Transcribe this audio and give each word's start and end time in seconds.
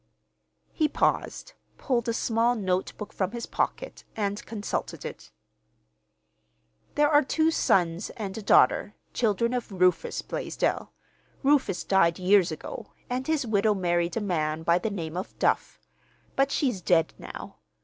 He 0.71 0.87
paused, 0.87 1.53
pulled 1.77 2.09
a 2.09 2.13
small 2.13 2.55
notebook 2.55 3.13
from 3.13 3.33
his 3.33 3.45
pocket, 3.45 4.03
and 4.15 4.43
consulted 4.47 5.05
it. 5.05 5.29
"There 6.95 7.11
are 7.11 7.21
two 7.21 7.51
sons 7.51 8.09
and 8.17 8.35
a 8.35 8.41
daughter, 8.41 8.95
children 9.13 9.53
of 9.53 9.71
Rufus 9.71 10.23
Blaisdell. 10.23 10.91
Rufus 11.43 11.83
died 11.83 12.17
years 12.17 12.51
ago, 12.51 12.93
and 13.11 13.27
his 13.27 13.45
widow 13.45 13.75
married 13.75 14.17
a 14.17 14.21
man 14.21 14.63
by 14.63 14.79
the 14.79 14.89
name 14.89 15.15
of 15.15 15.37
Duff. 15.37 15.79
But 16.35 16.49
she's 16.49 16.81
dead 16.81 17.13
now. 17.19 17.57